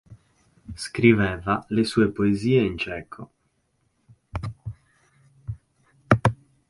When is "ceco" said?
2.75-3.31